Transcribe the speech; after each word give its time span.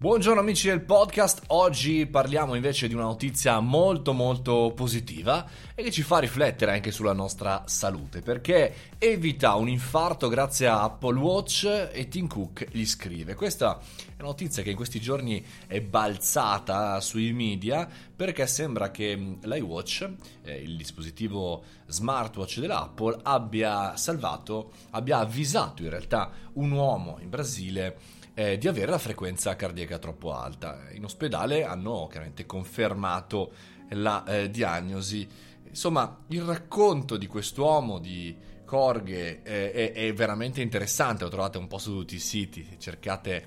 Buongiorno 0.00 0.38
amici 0.38 0.68
del 0.68 0.82
podcast, 0.82 1.42
oggi 1.48 2.06
parliamo 2.06 2.54
invece 2.54 2.86
di 2.86 2.94
una 2.94 3.02
notizia 3.02 3.58
molto 3.58 4.12
molto 4.12 4.72
positiva 4.72 5.44
e 5.74 5.82
che 5.82 5.90
ci 5.90 6.02
fa 6.02 6.20
riflettere 6.20 6.70
anche 6.70 6.92
sulla 6.92 7.12
nostra 7.12 7.64
salute 7.66 8.20
perché 8.20 8.92
evita 8.96 9.56
un 9.56 9.68
infarto 9.68 10.28
grazie 10.28 10.68
a 10.68 10.84
Apple 10.84 11.18
Watch 11.18 11.88
e 11.90 12.06
Tim 12.06 12.28
Cook 12.28 12.68
gli 12.70 12.86
scrive. 12.86 13.34
Questa 13.34 13.76
è 13.76 14.20
una 14.20 14.28
notizia 14.28 14.62
che 14.62 14.70
in 14.70 14.76
questi 14.76 15.00
giorni 15.00 15.44
è 15.66 15.80
balzata 15.80 17.00
sui 17.00 17.32
media 17.32 17.88
perché 18.14 18.46
sembra 18.46 18.92
che 18.92 19.16
l'iWatch, 19.42 20.10
eh, 20.44 20.62
il 20.62 20.76
dispositivo 20.76 21.64
smartwatch 21.88 22.60
dell'Apple, 22.60 23.18
abbia 23.24 23.96
salvato, 23.96 24.70
abbia 24.90 25.18
avvisato 25.18 25.82
in 25.82 25.90
realtà 25.90 26.30
un 26.52 26.70
uomo 26.70 27.18
in 27.20 27.30
Brasile 27.30 28.16
eh, 28.38 28.56
di 28.56 28.68
avere 28.68 28.92
la 28.92 28.98
frequenza 28.98 29.56
cardiaca 29.56 29.98
troppo 29.98 30.32
alta. 30.32 30.84
In 30.92 31.02
ospedale 31.02 31.64
hanno 31.64 32.06
chiaramente 32.06 32.46
confermato 32.46 33.50
la 33.90 34.22
eh, 34.24 34.48
diagnosi. 34.48 35.26
Insomma, 35.64 36.20
il 36.28 36.42
racconto 36.42 37.16
di 37.16 37.26
quest'uomo 37.26 37.98
di 37.98 38.36
Corghe 38.64 39.42
eh, 39.42 39.72
è, 39.72 39.92
è, 39.92 40.12
veramente 40.12 40.62
interessante, 40.62 41.24
lo 41.24 41.30
trovate 41.30 41.58
un 41.58 41.66
po' 41.66 41.78
su 41.78 41.90
tutti 41.90 42.14
i 42.14 42.20
siti, 42.20 42.76
cercate 42.78 43.44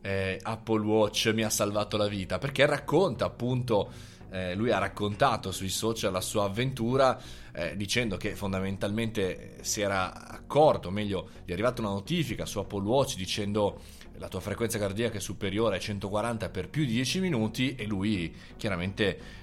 eh, 0.00 0.38
Apple 0.40 0.86
Watch 0.86 1.30
mi 1.34 1.42
ha 1.42 1.50
salvato 1.50 1.98
la 1.98 2.08
vita, 2.08 2.38
perché 2.38 2.64
racconta 2.64 3.26
appunto 3.26 3.92
eh, 4.30 4.54
lui 4.54 4.70
ha 4.70 4.78
raccontato 4.78 5.52
sui 5.52 5.68
social 5.68 6.12
la 6.12 6.22
sua 6.22 6.44
avventura 6.44 7.20
eh, 7.52 7.76
dicendo 7.76 8.16
che 8.16 8.34
fondamentalmente 8.34 9.58
si 9.60 9.82
era 9.82 10.30
accorto, 10.30 10.90
meglio, 10.90 11.28
gli 11.44 11.50
è 11.50 11.52
arrivata 11.52 11.82
una 11.82 11.90
notifica 11.90 12.46
su 12.46 12.58
Apple 12.58 12.84
Watch 12.84 13.16
dicendo 13.16 13.98
la 14.18 14.28
tua 14.28 14.40
frequenza 14.40 14.78
cardiaca 14.78 15.16
è 15.16 15.20
superiore 15.20 15.76
a 15.76 15.78
140 15.78 16.48
per 16.50 16.68
più 16.68 16.84
di 16.84 16.92
10 16.92 17.20
minuti 17.20 17.74
e 17.74 17.86
lui 17.86 18.34
chiaramente 18.56 19.38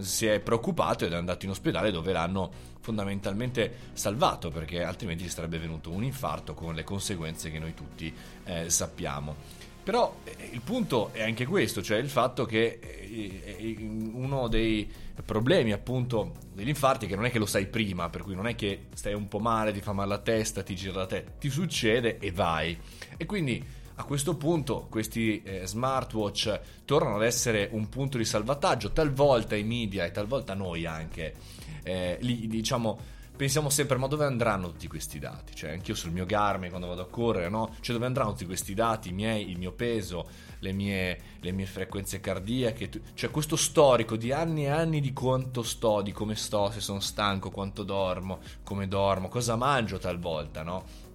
si 0.00 0.26
è 0.26 0.38
preoccupato 0.40 1.04
ed 1.04 1.12
è 1.12 1.16
andato 1.16 1.44
in 1.44 1.50
ospedale 1.50 1.90
dove 1.90 2.12
l'hanno 2.12 2.50
fondamentalmente 2.80 3.90
salvato 3.92 4.50
perché 4.50 4.82
altrimenti 4.82 5.24
gli 5.24 5.28
sarebbe 5.28 5.58
venuto 5.58 5.90
un 5.90 6.04
infarto 6.04 6.54
con 6.54 6.74
le 6.74 6.84
conseguenze 6.84 7.50
che 7.50 7.58
noi 7.58 7.74
tutti 7.74 8.12
eh, 8.44 8.68
sappiamo. 8.70 9.34
Però 9.82 10.20
eh, 10.24 10.50
il 10.52 10.60
punto 10.60 11.10
è 11.12 11.22
anche 11.22 11.44
questo, 11.44 11.82
cioè 11.82 11.98
il 11.98 12.08
fatto 12.08 12.44
che 12.44 12.78
eh, 12.80 13.76
uno 14.12 14.46
dei 14.46 14.88
problemi 15.24 15.72
appunto 15.72 16.34
degli 16.52 16.68
infarti 16.68 17.06
è 17.06 17.08
che 17.08 17.16
non 17.16 17.24
è 17.24 17.30
che 17.30 17.38
lo 17.38 17.46
sai 17.46 17.66
prima, 17.66 18.08
per 18.08 18.22
cui 18.22 18.34
non 18.34 18.46
è 18.46 18.54
che 18.54 18.86
stai 18.94 19.14
un 19.14 19.26
po' 19.26 19.40
male, 19.40 19.72
ti 19.72 19.80
fa 19.80 19.92
male 19.92 20.08
la 20.08 20.18
testa, 20.18 20.62
ti 20.62 20.76
gira 20.76 20.98
la 20.98 21.06
testa, 21.06 21.30
ti 21.38 21.50
succede 21.50 22.18
e 22.18 22.30
vai. 22.30 22.78
E 23.16 23.26
quindi 23.26 23.64
a 23.96 24.04
questo 24.04 24.36
punto 24.36 24.86
questi 24.88 25.42
eh, 25.42 25.66
smartwatch 25.66 26.60
tornano 26.84 27.16
ad 27.16 27.22
essere 27.22 27.68
un 27.72 27.88
punto 27.88 28.18
di 28.18 28.24
salvataggio, 28.24 28.92
talvolta 28.92 29.56
i 29.56 29.64
media 29.64 30.04
e 30.04 30.10
talvolta 30.10 30.54
noi 30.54 30.86
anche, 30.86 31.34
eh, 31.82 32.18
li, 32.20 32.46
diciamo 32.46 33.20
pensiamo 33.34 33.70
sempre 33.70 33.96
ma 33.96 34.06
dove 34.06 34.24
andranno 34.24 34.70
tutti 34.70 34.86
questi 34.86 35.18
dati? 35.18 35.54
Cioè 35.54 35.72
anch'io 35.72 35.94
sul 35.94 36.12
mio 36.12 36.26
Garmin 36.26 36.68
quando 36.68 36.86
vado 36.86 37.02
a 37.02 37.08
correre, 37.08 37.48
no? 37.48 37.74
Cioè 37.80 37.94
dove 37.94 38.06
andranno 38.06 38.30
tutti 38.30 38.44
questi 38.44 38.72
dati, 38.74 39.12
miei, 39.12 39.50
il 39.50 39.58
mio 39.58 39.72
peso, 39.72 40.28
le 40.60 40.72
mie, 40.72 41.20
le 41.40 41.50
mie 41.50 41.66
frequenze 41.66 42.20
cardiache, 42.20 42.88
cioè 43.14 43.30
questo 43.30 43.56
storico 43.56 44.16
di 44.16 44.30
anni 44.30 44.64
e 44.64 44.68
anni 44.68 45.00
di 45.00 45.12
quanto 45.12 45.62
sto, 45.62 46.02
di 46.02 46.12
come 46.12 46.36
sto, 46.36 46.70
se 46.70 46.80
sono 46.80 47.00
stanco, 47.00 47.50
quanto 47.50 47.82
dormo, 47.82 48.38
come 48.62 48.86
dormo, 48.86 49.28
cosa 49.28 49.56
mangio 49.56 49.98
talvolta, 49.98 50.62
no? 50.62 51.10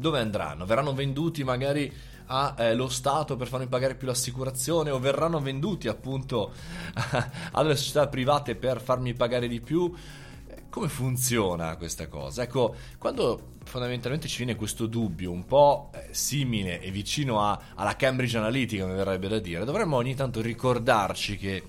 Dove 0.00 0.18
andranno? 0.18 0.64
Verranno 0.64 0.94
venduti 0.94 1.44
magari 1.44 1.92
allo 2.24 2.86
eh, 2.86 2.90
Stato 2.90 3.36
per 3.36 3.48
farmi 3.48 3.66
pagare 3.66 3.96
più 3.96 4.06
l'assicurazione 4.06 4.88
o 4.88 4.98
verranno 4.98 5.40
venduti 5.40 5.88
appunto 5.88 6.52
alle 7.52 7.76
società 7.76 8.08
private 8.08 8.54
per 8.56 8.80
farmi 8.80 9.12
pagare 9.12 9.46
di 9.46 9.60
più 9.60 9.92
come 10.70 10.88
funziona 10.88 11.76
questa 11.76 12.08
cosa? 12.08 12.44
Ecco, 12.44 12.74
quando 12.96 13.56
fondamentalmente 13.64 14.26
ci 14.26 14.38
viene 14.38 14.54
questo 14.54 14.86
dubbio 14.86 15.30
un 15.30 15.44
po' 15.44 15.90
eh, 15.92 16.14
simile 16.14 16.80
e 16.80 16.90
vicino 16.90 17.42
a, 17.42 17.60
alla 17.74 17.94
Cambridge 17.94 18.38
Analytica, 18.38 18.86
mi 18.86 18.94
verrebbe 18.94 19.28
da 19.28 19.38
dire, 19.38 19.64
dovremmo 19.66 19.96
ogni 19.96 20.14
tanto 20.14 20.40
ricordarci 20.40 21.36
che 21.36 21.62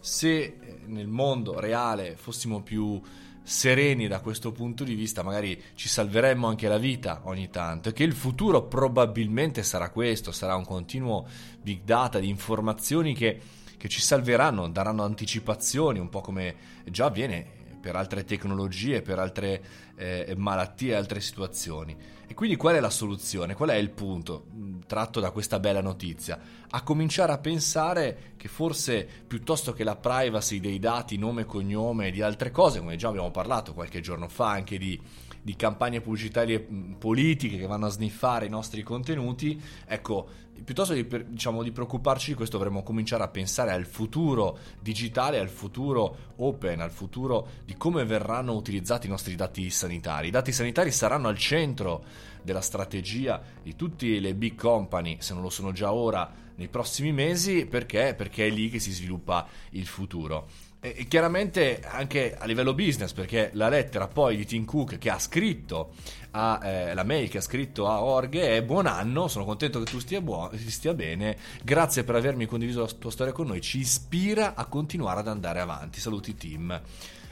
se 0.00 0.38
eh, 0.38 0.56
nel 0.86 1.08
mondo 1.08 1.60
reale 1.60 2.16
fossimo 2.16 2.62
più 2.62 2.98
sereni 3.44 4.08
da 4.08 4.20
questo 4.20 4.52
punto 4.52 4.84
di 4.84 4.94
vista, 4.94 5.22
magari 5.22 5.62
ci 5.74 5.86
salveremmo 5.86 6.46
anche 6.46 6.66
la 6.66 6.78
vita 6.78 7.20
ogni 7.24 7.50
tanto 7.50 7.90
e 7.90 7.92
che 7.92 8.02
il 8.02 8.14
futuro 8.14 8.62
probabilmente 8.62 9.62
sarà 9.62 9.90
questo, 9.90 10.32
sarà 10.32 10.56
un 10.56 10.64
continuo 10.64 11.26
big 11.60 11.82
data 11.84 12.18
di 12.18 12.28
informazioni 12.28 13.14
che, 13.14 13.38
che 13.76 13.88
ci 13.88 14.00
salveranno, 14.00 14.68
daranno 14.68 15.04
anticipazioni, 15.04 15.98
un 15.98 16.08
po' 16.08 16.22
come 16.22 16.54
già 16.86 17.04
avviene 17.04 17.62
per 17.84 17.96
altre 17.96 18.24
tecnologie, 18.24 19.02
per 19.02 19.18
altre 19.18 19.62
eh, 19.96 20.32
malattie, 20.38 20.94
altre 20.94 21.20
situazioni. 21.20 21.94
E 22.26 22.32
quindi 22.32 22.56
qual 22.56 22.76
è 22.76 22.80
la 22.80 22.88
soluzione? 22.88 23.52
Qual 23.52 23.68
è 23.68 23.74
il 23.74 23.90
punto 23.90 24.46
mm, 24.54 24.80
tratto 24.86 25.20
da 25.20 25.30
questa 25.30 25.60
bella 25.60 25.82
notizia? 25.82 26.40
A 26.70 26.82
cominciare 26.82 27.32
a 27.32 27.38
pensare 27.38 28.32
che 28.38 28.48
forse 28.48 29.06
piuttosto 29.26 29.74
che 29.74 29.84
la 29.84 29.96
privacy 29.96 30.60
dei 30.60 30.78
dati, 30.78 31.18
nome 31.18 31.42
e 31.42 31.44
cognome 31.44 32.06
e 32.06 32.10
di 32.10 32.22
altre 32.22 32.50
cose, 32.50 32.78
come 32.78 32.96
già 32.96 33.08
abbiamo 33.08 33.30
parlato 33.30 33.74
qualche 33.74 34.00
giorno 34.00 34.30
fa 34.30 34.48
anche 34.48 34.78
di 34.78 34.98
di 35.44 35.56
campagne 35.56 36.00
pubblicitarie 36.00 36.66
politiche 36.98 37.58
che 37.58 37.66
vanno 37.66 37.84
a 37.84 37.90
sniffare 37.90 38.46
i 38.46 38.48
nostri 38.48 38.82
contenuti, 38.82 39.60
ecco, 39.86 40.26
piuttosto 40.64 40.94
di, 40.94 41.06
diciamo, 41.28 41.62
di 41.62 41.70
preoccuparci 41.70 42.30
di 42.30 42.34
questo 42.34 42.56
dovremmo 42.56 42.82
cominciare 42.82 43.24
a 43.24 43.28
pensare 43.28 43.72
al 43.72 43.84
futuro 43.84 44.58
digitale, 44.80 45.38
al 45.38 45.50
futuro 45.50 46.32
open, 46.36 46.80
al 46.80 46.90
futuro 46.90 47.48
di 47.66 47.76
come 47.76 48.06
verranno 48.06 48.54
utilizzati 48.54 49.06
i 49.06 49.10
nostri 49.10 49.34
dati 49.34 49.68
sanitari. 49.68 50.28
I 50.28 50.30
dati 50.30 50.50
sanitari 50.50 50.90
saranno 50.90 51.28
al 51.28 51.36
centro 51.36 52.02
della 52.42 52.62
strategia 52.62 53.42
di 53.62 53.76
tutte 53.76 54.18
le 54.18 54.34
big 54.34 54.54
company, 54.54 55.18
se 55.20 55.34
non 55.34 55.42
lo 55.42 55.50
sono 55.50 55.72
già 55.72 55.92
ora, 55.92 56.32
nei 56.56 56.68
prossimi 56.68 57.12
mesi, 57.12 57.66
perché? 57.66 58.14
Perché 58.16 58.46
è 58.46 58.50
lì 58.50 58.70
che 58.70 58.78
si 58.78 58.92
sviluppa 58.92 59.46
il 59.70 59.86
futuro. 59.86 60.48
E 60.86 61.08
chiaramente 61.08 61.80
anche 61.82 62.36
a 62.38 62.44
livello 62.44 62.74
business, 62.74 63.14
perché 63.14 63.48
la 63.54 63.70
lettera 63.70 64.06
poi 64.06 64.36
di 64.36 64.44
Tim 64.44 64.66
Cook 64.66 64.98
che 64.98 65.08
ha 65.08 65.18
scritto 65.18 65.94
a, 66.32 66.60
eh, 66.62 66.92
la 66.92 67.04
mail 67.04 67.30
che 67.30 67.38
ha 67.38 67.40
scritto 67.40 67.88
a 67.88 68.02
Orge 68.02 68.54
è 68.54 68.62
buon 68.62 68.84
anno, 68.84 69.26
sono 69.26 69.46
contento 69.46 69.78
che 69.78 69.90
tu 69.90 69.98
stia, 69.98 70.20
buo- 70.20 70.50
stia 70.54 70.92
bene, 70.92 71.38
grazie 71.62 72.04
per 72.04 72.16
avermi 72.16 72.44
condiviso 72.44 72.82
la 72.82 72.88
tua 72.98 73.10
storia 73.10 73.32
con 73.32 73.46
noi, 73.46 73.62
ci 73.62 73.78
ispira 73.78 74.54
a 74.54 74.66
continuare 74.66 75.20
ad 75.20 75.28
andare 75.28 75.60
avanti. 75.60 76.00
Saluti 76.00 76.34
Tim. 76.34 76.78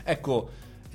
Ecco, 0.03 0.51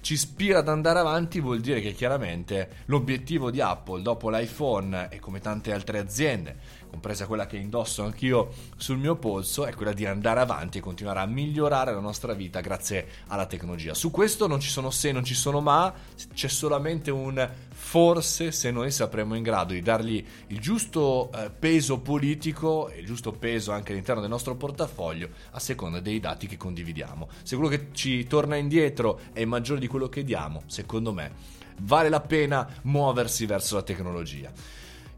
ci 0.07 0.13
ispira 0.13 0.59
ad 0.59 0.69
andare 0.69 0.99
avanti 0.99 1.41
vuol 1.41 1.59
dire 1.59 1.81
che 1.81 1.91
chiaramente 1.91 2.83
l'obiettivo 2.85 3.51
di 3.51 3.59
Apple 3.59 4.01
dopo 4.01 4.29
l'iPhone 4.29 5.09
e 5.11 5.19
come 5.19 5.41
tante 5.41 5.73
altre 5.73 5.99
aziende, 5.99 6.55
compresa 6.89 7.27
quella 7.27 7.45
che 7.45 7.57
indosso 7.57 8.05
anch'io 8.05 8.53
sul 8.77 8.99
mio 8.99 9.17
polso, 9.17 9.65
è 9.65 9.73
quella 9.73 9.91
di 9.91 10.05
andare 10.05 10.39
avanti 10.39 10.77
e 10.77 10.81
continuare 10.81 11.19
a 11.19 11.25
migliorare 11.25 11.91
la 11.91 11.99
nostra 11.99 12.31
vita 12.31 12.61
grazie 12.61 13.05
alla 13.27 13.47
tecnologia. 13.47 13.93
Su 13.93 14.09
questo 14.09 14.47
non 14.47 14.61
ci 14.61 14.69
sono 14.69 14.91
se, 14.91 15.11
non 15.11 15.25
ci 15.25 15.33
sono 15.33 15.59
ma, 15.59 15.93
c'è 16.33 16.47
solamente 16.47 17.11
un 17.11 17.49
forse 17.77 18.51
se 18.51 18.71
noi 18.71 18.91
sapremo 18.91 19.35
in 19.35 19.43
grado 19.43 19.73
di 19.73 19.81
dargli 19.81 20.25
il 20.47 20.59
giusto 20.59 21.31
eh, 21.31 21.49
peso 21.51 21.99
politico 21.99 22.89
e 22.89 22.99
il 22.99 23.05
giusto 23.05 23.31
peso 23.31 23.71
anche 23.71 23.91
all'interno 23.91 24.19
del 24.19 24.29
nostro 24.29 24.55
portafoglio 24.55 25.29
a 25.51 25.59
seconda 25.59 25.99
dei 25.99 26.19
dati 26.19 26.47
che 26.47 26.57
condividiamo. 26.57 27.29
Se 27.43 27.55
quello 27.55 27.69
che 27.69 27.89
ci 27.93 28.25
torna 28.25 28.55
indietro 28.55 29.19
è 29.31 29.45
maggiore 29.45 29.79
di 29.79 29.87
quello 29.97 30.09
che 30.09 30.23
diamo, 30.23 30.61
secondo 30.67 31.11
me 31.11 31.31
vale 31.79 32.09
la 32.09 32.21
pena 32.21 32.67
muoversi 32.83 33.45
verso 33.47 33.75
la 33.75 33.81
tecnologia. 33.81 34.51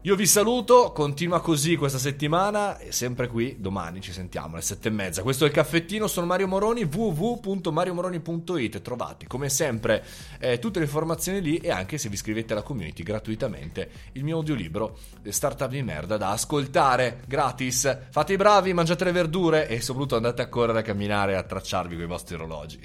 Io 0.04 0.16
vi 0.16 0.26
saluto, 0.26 0.92
continua 0.92 1.42
così 1.42 1.76
questa 1.76 1.98
settimana 1.98 2.78
e 2.78 2.90
sempre 2.90 3.28
qui 3.28 3.56
domani 3.58 4.00
ci 4.00 4.12
sentiamo 4.12 4.54
alle 4.54 4.62
sette 4.62 4.88
e 4.88 4.90
mezza. 4.90 5.20
Questo 5.20 5.44
è 5.44 5.48
il 5.48 5.52
caffettino, 5.52 6.06
sono 6.06 6.24
Mario 6.24 6.48
Moroni, 6.48 6.84
www.mariomoroni.it. 6.84 8.80
Trovate 8.80 9.26
come 9.26 9.50
sempre 9.50 10.02
eh, 10.38 10.58
tutte 10.58 10.78
le 10.78 10.86
informazioni 10.86 11.42
lì 11.42 11.58
e 11.58 11.70
anche 11.70 11.98
se 11.98 12.08
vi 12.08 12.14
iscrivete 12.14 12.54
alla 12.54 12.62
community 12.62 13.02
gratuitamente 13.02 13.90
il 14.12 14.24
mio 14.24 14.36
audiolibro 14.36 14.96
Startup 15.28 15.68
di 15.68 15.82
merda 15.82 16.16
da 16.16 16.30
ascoltare 16.30 17.20
gratis. 17.26 18.06
Fate 18.08 18.32
i 18.32 18.36
bravi, 18.36 18.72
mangiate 18.72 19.04
le 19.04 19.12
verdure 19.12 19.68
e 19.68 19.82
soprattutto 19.82 20.16
andate 20.16 20.40
a 20.40 20.48
correre 20.48 20.78
a 20.78 20.82
camminare 20.82 21.32
e 21.32 21.36
a 21.36 21.42
tracciarvi 21.42 21.94
con 21.96 22.04
i 22.04 22.08
vostri 22.08 22.36
orologi. 22.36 22.80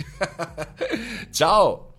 Ciao! 1.31 1.94